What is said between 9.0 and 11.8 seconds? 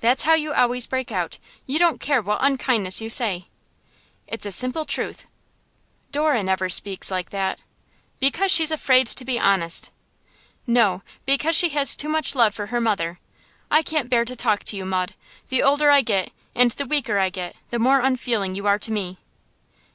to be honest.' 'No, because she